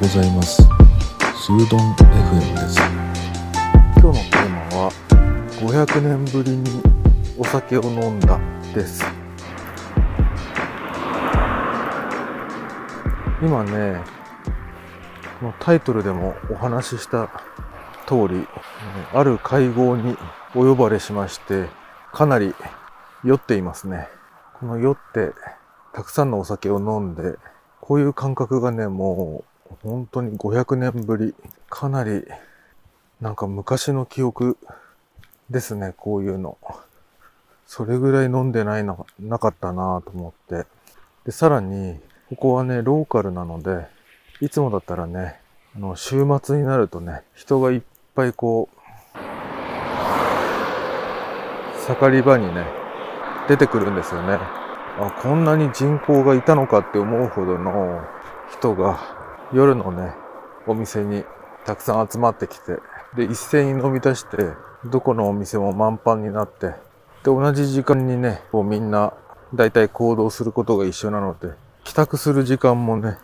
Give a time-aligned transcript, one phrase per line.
[0.00, 0.62] ございます。
[0.62, 2.80] スードン FM です。
[4.00, 4.92] 今日のテーマは
[5.60, 6.82] 500年ぶりに
[7.36, 8.40] お酒を飲んだ
[8.74, 9.04] です
[13.42, 14.00] 今ね
[15.38, 17.28] このタイトルでもお話しした
[18.06, 18.46] 通り
[19.12, 20.16] ある会合に
[20.54, 21.68] お呼ばれしまして
[22.10, 22.54] かなり
[23.22, 24.08] 酔っていますね
[24.60, 25.32] この酔って
[25.92, 27.36] たくさんのお酒を飲んで
[27.82, 29.49] こういう感覚がねもう
[29.82, 31.34] 本当に500年ぶり
[31.68, 32.24] かなり
[33.20, 34.56] なんか昔の記憶
[35.50, 36.56] ですね、こういうの。
[37.66, 40.66] それぐらい飲んでないの、なかったなと思って。
[41.24, 43.86] で、さらに、ここはね、ローカルなので、
[44.40, 45.40] いつもだったらね、
[45.76, 47.82] あの、週末になるとね、人がいっ
[48.14, 48.80] ぱいこう、
[51.78, 52.64] 盛り場にね、
[53.48, 54.38] 出てくるんですよね。
[54.98, 58.02] あ、こんなに人口がいたのかって思うほどの
[58.50, 59.19] 人が
[59.52, 60.12] 夜のね、
[60.66, 61.24] お店に
[61.66, 62.78] たくさん集まってきて、
[63.16, 64.36] で、一斉に飲み出して、
[64.84, 66.74] どこのお店も満帆になって、で、
[67.24, 69.12] 同じ時間にね、こうみんな、
[69.52, 73.18] だいたい行動することが一緒なので、帰宅する時間もね、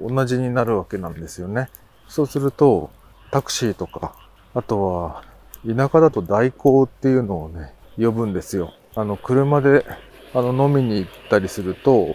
[0.00, 1.68] 同じになるわけなんですよね。
[2.06, 2.90] そうすると、
[3.32, 4.14] タクシーとか、
[4.54, 5.22] あとは、
[5.66, 8.72] 田舎だと代行っていうのをね、呼ぶんですよ。
[8.94, 9.84] あの、車で、
[10.34, 12.14] あの、飲みに行ったりすると、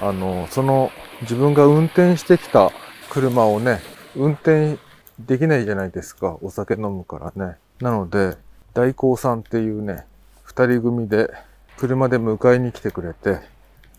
[0.00, 0.90] あの、その、
[1.22, 2.70] 自分が運転してきた
[3.10, 3.80] 車をね、
[4.14, 4.78] 運転
[5.18, 6.38] できないじゃないですか。
[6.42, 7.56] お酒飲むからね。
[7.80, 8.36] なので、
[8.74, 10.04] 代行さんっていうね、
[10.42, 11.30] 二人組で
[11.76, 13.40] 車で迎えに来てくれて、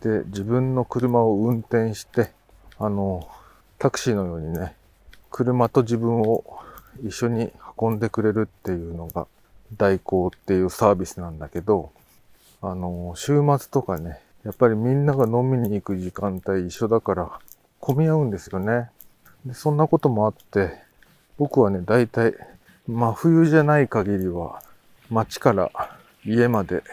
[0.02, 2.32] で、自分の車を運転して、
[2.78, 3.28] あの、
[3.80, 4.76] タクシーのようにね、
[5.32, 6.44] 車と自分を
[7.04, 9.28] 一緒に運んでくれるっていうのが
[9.78, 11.92] 代行っていうサービスなんだけど、
[12.62, 17.40] あの、週末とかね、やっぱりみんなが飲みに行く時間帯一緒だから
[17.80, 18.90] 混み合うんですよね。
[19.46, 20.72] でそんなこともあって、
[21.38, 22.34] 僕はね、大体、
[22.88, 24.62] 真冬じゃない限りは、
[25.10, 25.72] 街から
[26.26, 26.84] 家まで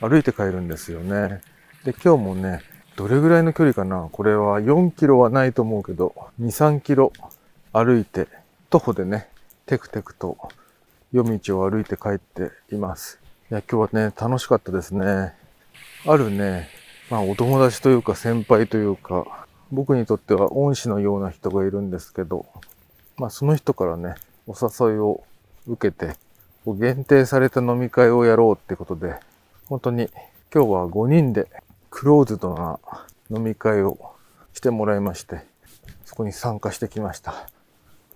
[0.00, 1.40] 歩いて帰るんですよね。
[1.84, 2.62] で、今日もね、
[2.96, 4.08] どれぐらいの距離かな？
[4.10, 7.12] これは4キロはないと思うけど、2、3キロ
[7.72, 8.28] 歩いて、
[8.68, 9.28] 徒歩でね、
[9.66, 10.36] テクテクと
[11.12, 13.18] 夜道を歩いて帰っています。
[13.50, 15.34] いや、今日はね、楽しかったですね。
[16.06, 16.68] あるね、
[17.10, 22.46] まあお友達というか先輩というか、僕にとっては恩師のような人がいるんですけど、
[23.16, 24.14] まあその人からね、
[24.46, 25.22] お誘いを
[25.66, 26.16] 受けて、
[26.66, 29.14] 限定された飲み会をやろうってことで、
[29.66, 30.08] 本当に
[30.52, 31.48] 今日は5人で
[31.90, 32.78] クローズドな
[33.30, 33.98] 飲み会を
[34.52, 35.44] してもらいまして、
[36.04, 37.48] そこに参加してきました。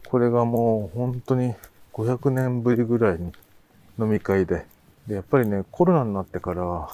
[0.09, 1.55] これがもう本当に
[1.93, 3.33] 500年ぶりぐらいに
[3.99, 4.67] 飲み会で、
[5.07, 6.89] で、やっぱりね、コロナになってから、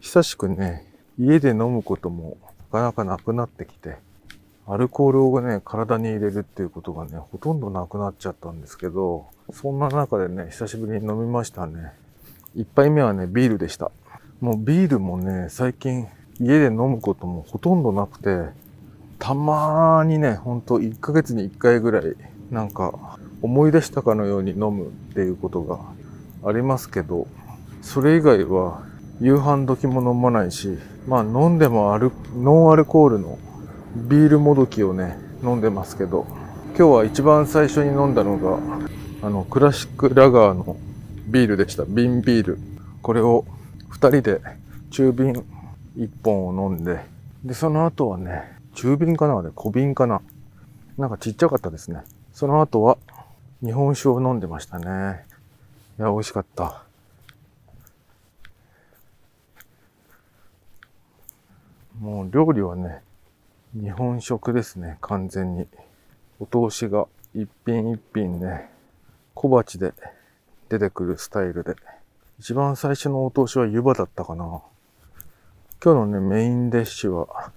[0.00, 2.38] 久しくね、家で飲むことも
[2.72, 3.96] なかなかなくなってきて、
[4.68, 11.92] アルコールをね、体に入れるっていうことがね、ほとんどなくなっちゃったんですけど、そんな中でね、久しぶりに飲みましたね。
[12.56, 13.92] 一杯目はね、ビールでした。
[14.40, 16.08] もうビールもね、最近
[16.40, 18.50] 家で飲むこともほとんどなくて、
[19.20, 22.16] たまーにね、ほんと1ヶ月に1回ぐらい、
[22.50, 25.78] なんか思い出したかのように飲むっていうことが
[26.44, 27.28] ありますけど、
[27.82, 28.82] それ以外は
[29.20, 30.76] 夕飯時も飲まないし、
[31.06, 33.38] まあ飲んでもアル、ノンアルコールの
[34.08, 36.26] ビールもどきをね、飲んでますけど、
[36.76, 38.58] 今日は一番最初に飲んだのが、
[39.22, 40.76] あの、クラシックラガーの
[41.26, 41.84] ビールでした。
[41.86, 42.58] 瓶ビール。
[43.00, 43.46] これを
[43.88, 44.40] 二人で
[44.90, 45.44] 中瓶
[45.96, 47.00] 一本を飲んで、
[47.42, 50.20] で、その後はね、中瓶かなあれ小瓶かな
[50.98, 52.02] なんかちっちゃかったですね。
[52.34, 52.98] その後は
[53.64, 55.24] 日本酒を飲んでましたね。
[55.98, 56.82] いや、美味しかった。
[61.98, 63.00] もう料理はね、
[63.78, 65.68] 日本食ですね、完全に。
[66.40, 68.70] お通しが一品一品ね、
[69.34, 69.92] 小鉢で
[70.70, 71.74] 出てくるスタイルで。
[72.38, 74.62] 一番最初のお通しは湯葉だったかな。
[75.84, 77.52] 今日のね、メインディッシュは、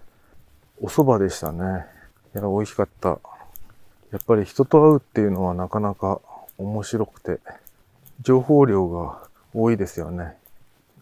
[0.81, 1.85] お蕎麦でしたね。
[2.35, 3.11] いや、美味しかった。
[4.11, 6.19] やっぱり人と会うっていうのはなかなか
[6.57, 7.39] 面白くて、
[8.19, 9.21] 情報量が
[9.53, 10.35] 多いですよね。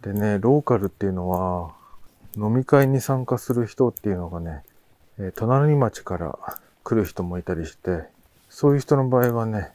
[0.04, 1.74] でね、ローカルっていうのは、
[2.36, 4.64] 飲み会に参加する人っていうのがね、
[5.20, 6.38] え隣町から
[6.84, 8.04] 来る人もいたりして、
[8.50, 9.72] そういう人の場合はね、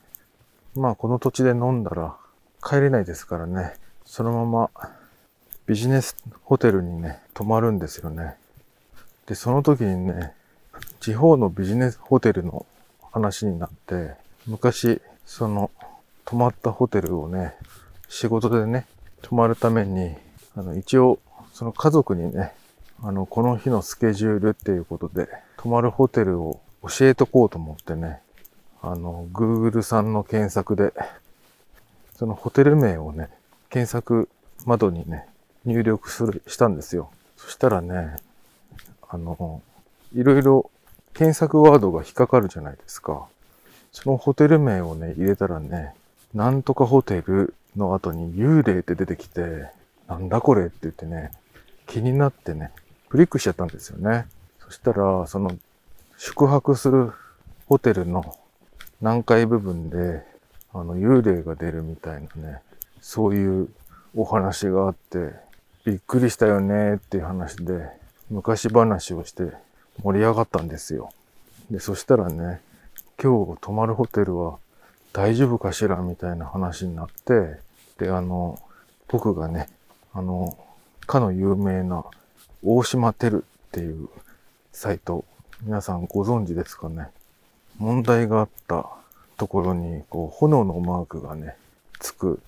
[0.74, 2.16] まあこの土地で飲んだら
[2.62, 3.74] 帰れないですからね、
[4.04, 4.70] そのまま
[5.66, 8.34] ビジネスホテルにね、泊まるんですよね。
[9.26, 10.32] で、その時にね、
[11.00, 12.66] 地方のビジネスホテルの
[13.12, 14.14] 話になって、
[14.46, 15.70] 昔、その、
[16.24, 17.54] 泊まったホテルをね、
[18.08, 18.86] 仕事でね、
[19.22, 20.14] 泊まるために、
[20.56, 21.18] あの、一応、
[21.52, 22.52] その家族にね、
[23.04, 28.20] あの、この日のスケジュールっていうことで、泊まるホテルを教えとこうと思ってね、
[28.80, 30.92] あの、Google さんの検索で、
[32.14, 33.28] そのホテル名をね、
[33.70, 34.28] 検索
[34.66, 35.26] 窓にね、
[35.64, 37.10] 入力する、したんですよ。
[37.36, 38.16] そしたらね、
[39.08, 39.62] あの、
[40.14, 40.70] いろいろ
[41.12, 43.26] 検索ワードが引っかかるじゃないですか。
[43.90, 45.94] そのホテル名をね、入れたらね、
[46.34, 49.70] なんとかホテルの後に幽霊って出てきて、
[50.06, 51.32] なんだこれって言ってね、
[51.86, 52.70] 気になってね、
[53.12, 54.24] クリックしちゃったんですよね。
[54.58, 55.54] そしたら、その、
[56.16, 57.12] 宿泊する
[57.66, 58.38] ホテルの
[59.02, 60.22] 何階部分で、
[60.72, 62.60] あの、幽霊が出るみたいなね、
[63.02, 63.68] そういう
[64.16, 65.34] お話があって、
[65.84, 67.86] びっくりしたよねっていう話で、
[68.30, 69.42] 昔話をして
[70.02, 71.10] 盛り上がったんですよ。
[71.70, 72.62] で、そしたらね、
[73.22, 74.56] 今日泊まるホテルは
[75.12, 77.58] 大丈夫かしらみたいな話になって、
[77.98, 78.58] で、あの、
[79.08, 79.68] 僕がね、
[80.14, 80.56] あの、
[81.06, 82.06] かの有名な
[82.64, 84.08] 大島テルっていう
[84.72, 85.24] サイト、
[85.62, 87.08] 皆さんご存知ですかね？
[87.78, 88.86] 問題があった
[89.36, 91.56] ところに、こう、炎のマークがね、
[91.98, 92.40] つく、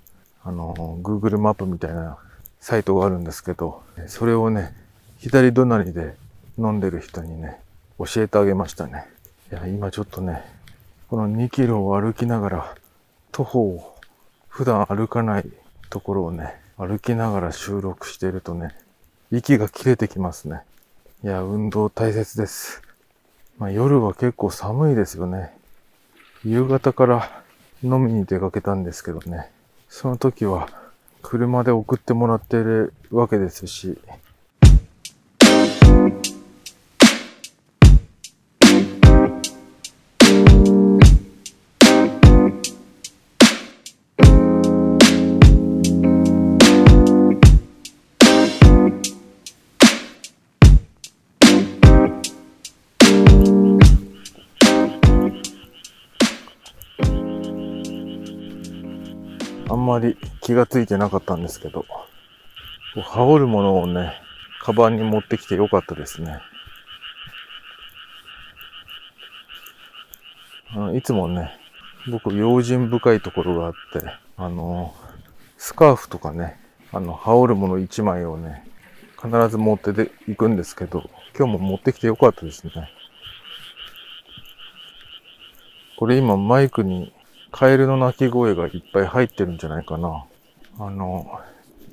[0.45, 2.17] あの、Google マップみたいな
[2.61, 4.73] サイトがあるんですけど、それをね、
[5.19, 6.15] 左隣で
[6.59, 7.61] 飲んでる人にね、
[7.99, 9.07] 教えてあげましたね。
[9.51, 10.45] いや、今ちょっとね、
[11.09, 12.75] この2キロを歩きながら、
[13.33, 13.97] 徒歩を
[14.49, 15.51] 普段歩かない
[15.91, 18.77] ところをね、歩きながら収録してるとね、
[19.37, 20.61] 息が切れてきますね。
[21.25, 22.83] いや、運動大切です。
[23.59, 25.53] まあ、夜は結構寒いですよね。
[26.45, 27.43] 夕方から
[27.83, 29.51] 飲みに出かけたんですけどね。
[29.89, 30.69] その時は
[31.23, 33.99] 車で送ってもらってるわけですし、
[59.95, 61.85] まり気がついてなかったんですけど、
[63.03, 64.15] 羽織るものをね、
[64.61, 66.39] カバンに持ってきてよかったですね。
[70.77, 71.53] あいつもね、
[72.11, 74.05] 僕用心深いところがあって、
[74.37, 74.95] あの、
[75.59, 76.59] スカーフとかね、
[76.93, 78.67] あの、羽織るもの一枚をね、
[79.23, 81.09] 必ず持ってで行くんですけど、
[81.39, 82.73] 今日も持ってきてよかったですね。
[85.97, 87.13] これ今マイクに
[87.57, 90.25] カエルの鳴き声がいっぱい入ってるんじゃないかな。
[90.81, 91.39] あの、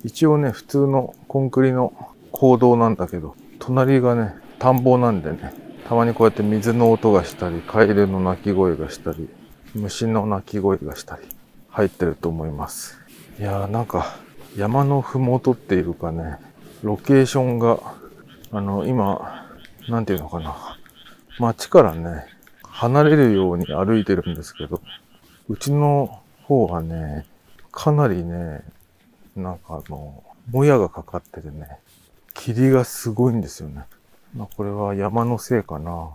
[0.04, 1.94] 一応ね、普通のコンクリの
[2.32, 5.54] 坑道なんだけど、隣がね、田んぼなんでね、
[5.88, 9.30] たまにこうやって水の音がしたり、カエルの鳴き声がしたり、
[9.76, 11.28] 虫の鳴き声がしたり、
[11.70, 13.00] 入ってると思います。
[13.40, 14.18] いやーなんか、
[14.58, 16.38] 山のふもとっていうかね、
[16.82, 17.78] ロケーションが、
[18.52, 19.48] あの、今、
[19.90, 20.56] なんていうのかな、
[21.38, 22.26] 街からね、
[22.64, 24.82] 離れるように歩いてるんですけど、
[25.52, 27.26] うちの方はね、
[27.74, 28.62] かなりね、
[29.36, 31.68] なんかあの、もやがかかっててね、
[32.34, 33.84] 霧がすごいんですよね。
[34.34, 36.10] まあこれは山のせいかな。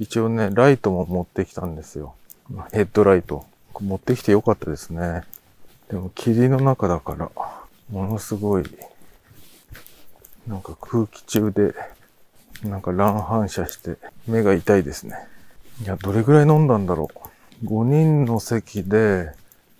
[0.00, 2.16] 一応ね、ライトも持ってきたんですよ。
[2.72, 3.46] ヘッドライト。
[3.80, 5.22] 持ってきてよかったですね。
[5.88, 7.30] でも霧の中だから、
[7.88, 8.64] ものすごい、
[10.48, 11.72] なんか空気中で、
[12.68, 13.96] なんか乱反射して
[14.26, 15.14] 目が痛いですね。
[15.84, 17.31] いや、どれぐらい飲んだんだろう。
[17.64, 19.32] 5人の席で、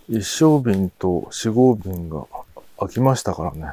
[0.09, 2.27] 一升瓶と四合瓶が
[2.79, 3.73] 空きましたからね。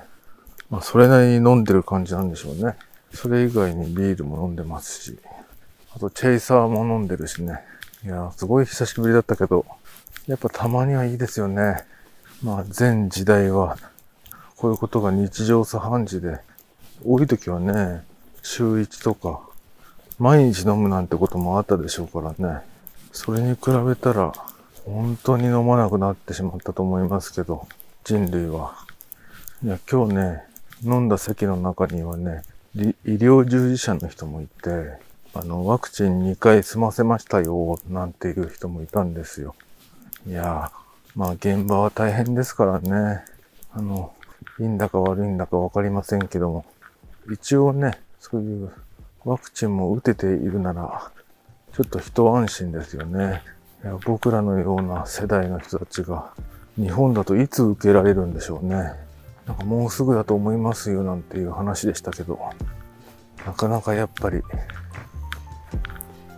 [0.69, 2.75] まあ、それなりに飲んでる感じなんでしょうね。
[3.13, 5.17] それ以外にビールも飲んでますし、
[5.95, 7.59] あとチェイサーも飲んでるしね。
[8.03, 9.65] いやすごい久しぶりだったけど、
[10.27, 11.83] やっぱたまにはいいですよね。
[12.43, 13.77] まあ、全時代は、
[14.55, 16.39] こういうことが日常茶飯事で、
[17.05, 18.03] 多い時はね、
[18.41, 19.41] 週1とか、
[20.17, 22.61] 毎日飲むなんてこともあったでしょうからね。
[23.11, 24.31] それに比べたら、
[24.85, 27.67] 本当に飲まなくなってしまったと思いますけど、
[28.03, 28.75] 人類は。
[29.63, 30.43] いや、今日ね、
[30.83, 32.43] 飲んだ席の中にはね、
[32.75, 34.99] 医療従事者の人もいて、
[35.33, 39.55] あの、ワクチン2回済ませましたよ、なんていう人もいたんですよ。
[40.27, 40.71] いや
[41.15, 43.23] まあ現場は大変ですからね。
[43.73, 44.13] あの、
[44.59, 46.65] いいんだか悪いんだかわかりませんけども、
[47.31, 48.71] 一応ね、そういう
[49.25, 51.11] ワクチンも打てているなら、
[51.73, 53.41] ちょっと一安心ですよね。
[53.83, 56.33] いや僕らのような世代の人たちが
[56.75, 58.93] 日本だといつ受けられるんでしょうね。
[59.47, 62.39] なんかもうすぐだと思いますよなんていう話でしたけど、
[63.45, 64.41] なかなかやっぱり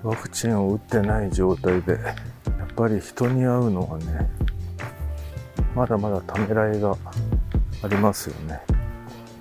[0.03, 2.00] ワクチンを打ってない状態で、や
[2.65, 4.29] っぱり人に会うのはね、
[5.75, 6.95] まだまだためらいが
[7.83, 8.61] ありますよね。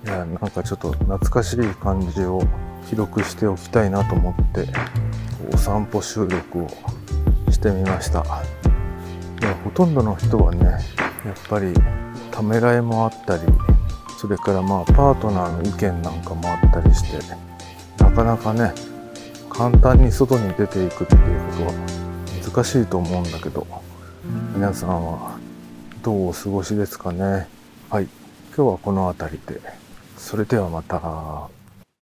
[0.05, 2.41] いや、なんかちょっと懐かしい感じを
[2.89, 4.67] 記録しておきたいなと思って
[5.51, 6.67] お散歩収録を
[7.49, 8.19] してみました。
[9.41, 10.79] いやほとんどの人はねやっ
[11.49, 11.73] ぱり
[12.31, 13.43] ためらいもあったり
[14.19, 17.17] それからまあパートナーの意見なんかもあったりして
[18.03, 18.73] なかなかね
[19.49, 21.73] 簡単に外に出ていくっていうことは
[22.53, 23.65] 難しいと思うんだけど
[24.53, 25.39] 皆さんは
[26.03, 27.47] どうお過ごしですかね。
[27.89, 28.07] はい。
[28.55, 29.61] 今日はこの辺りで。
[30.17, 31.60] それではまた。